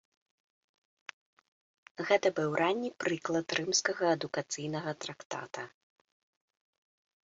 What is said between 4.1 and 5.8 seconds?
адукацыйнага трактата.